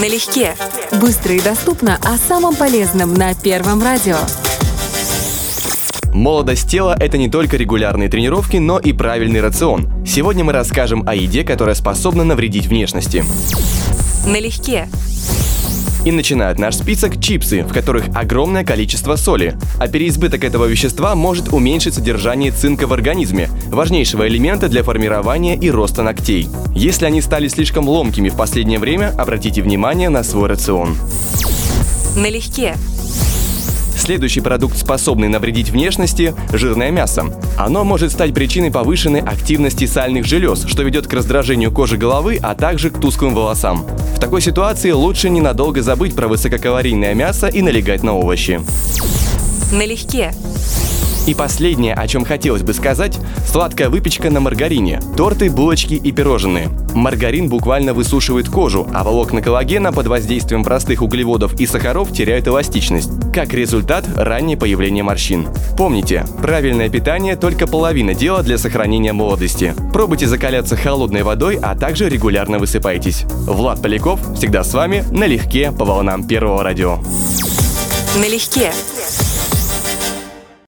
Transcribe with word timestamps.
Налегке. 0.00 0.56
Быстро 0.98 1.34
и 1.34 1.40
доступно 1.42 1.98
о 2.02 2.16
самом 2.16 2.56
полезном 2.56 3.12
на 3.12 3.34
Первом 3.34 3.82
радио. 3.82 4.16
Молодость 6.14 6.70
тела– 6.70 6.96
это 6.98 7.18
не 7.18 7.28
только 7.28 7.58
регулярные 7.58 8.08
тренировки, 8.08 8.56
но 8.56 8.78
и 8.78 8.94
правильный 8.94 9.42
рацион. 9.42 9.92
Сегодня 10.06 10.42
мы 10.42 10.54
расскажем 10.54 11.06
о 11.06 11.14
еде, 11.14 11.44
которая 11.44 11.74
способна 11.74 12.24
навредить 12.24 12.66
внешности. 12.66 13.24
Налегке. 14.26 14.88
И 16.04 16.12
начинают 16.12 16.58
наш 16.58 16.76
список 16.76 17.20
чипсы, 17.20 17.62
в 17.62 17.72
которых 17.72 18.06
огромное 18.14 18.64
количество 18.64 19.16
соли. 19.16 19.58
А 19.78 19.86
переизбыток 19.86 20.44
этого 20.44 20.64
вещества 20.64 21.14
может 21.14 21.52
уменьшить 21.52 21.94
содержание 21.94 22.52
цинка 22.52 22.86
в 22.86 22.92
организме, 22.92 23.50
важнейшего 23.68 24.26
элемента 24.26 24.68
для 24.68 24.82
формирования 24.82 25.56
и 25.56 25.70
роста 25.70 26.02
ногтей. 26.02 26.48
Если 26.74 27.04
они 27.04 27.20
стали 27.20 27.48
слишком 27.48 27.88
ломкими 27.88 28.30
в 28.30 28.36
последнее 28.36 28.78
время, 28.78 29.14
обратите 29.18 29.62
внимание 29.62 30.08
на 30.08 30.22
свой 30.22 30.48
рацион. 30.48 30.96
Налегке. 32.16 32.76
Следующий 34.00 34.40
продукт, 34.40 34.78
способный 34.78 35.28
навредить 35.28 35.68
внешности– 35.68 36.34
жирное 36.54 36.90
мясо. 36.90 37.26
Оно 37.58 37.84
может 37.84 38.10
стать 38.10 38.32
причиной 38.32 38.70
повышенной 38.70 39.20
активности 39.20 39.84
сальных 39.84 40.24
желез, 40.24 40.64
что 40.66 40.82
ведет 40.82 41.06
к 41.06 41.12
раздражению 41.12 41.70
кожи 41.70 41.98
головы, 41.98 42.38
а 42.42 42.54
также 42.54 42.88
к 42.88 42.98
тусклым 42.98 43.34
волосам. 43.34 43.84
В 44.16 44.18
такой 44.18 44.40
ситуации 44.40 44.90
лучше 44.92 45.28
ненадолго 45.28 45.82
забыть 45.82 46.16
про 46.16 46.28
высококалорийное 46.28 47.12
мясо 47.12 47.46
и 47.48 47.60
налегать 47.60 48.02
на 48.02 48.14
овощи. 48.16 48.62
Налегке. 49.70 50.32
И 51.26 51.34
последнее, 51.34 51.94
о 51.94 52.08
чем 52.08 52.24
хотелось 52.24 52.62
бы 52.62 52.72
сказать– 52.72 53.18
сладкая 53.46 53.88
выпечка 53.88 54.30
на 54.30 54.40
маргарине, 54.40 55.00
торты, 55.16 55.50
булочки 55.50 55.94
и 55.94 56.12
пирожные. 56.12 56.68
Маргарин 56.94 57.48
буквально 57.48 57.94
высушивает 57.94 58.48
кожу, 58.48 58.88
а 58.92 59.04
волокна 59.04 59.42
коллагена 59.42 59.92
под 59.92 60.06
воздействием 60.06 60.64
простых 60.64 61.02
углеводов 61.02 61.58
и 61.60 61.66
сахаров 61.66 62.12
теряют 62.12 62.48
эластичность. 62.48 63.10
Как 63.32 63.52
результат– 63.52 64.04
раннее 64.16 64.56
появление 64.56 65.04
морщин. 65.04 65.48
Помните, 65.76 66.24
правильное 66.40 66.88
питание– 66.88 67.36
только 67.40 67.66
половина 67.66 68.14
дела 68.14 68.42
для 68.42 68.58
сохранения 68.58 69.12
молодости. 69.12 69.74
Пробуйте 69.92 70.26
закаляться 70.26 70.76
холодной 70.76 71.22
водой, 71.22 71.58
а 71.60 71.76
также 71.76 72.08
регулярно 72.08 72.58
высыпайтесь. 72.58 73.24
Влад 73.46 73.82
Поляков 73.82 74.20
всегда 74.36 74.64
с 74.64 74.72
вами 74.74 75.04
налегке 75.10 75.70
по 75.70 75.84
волнам 75.84 76.26
Первого 76.26 76.62
радио. 76.62 76.98
Налегке. 78.16 78.72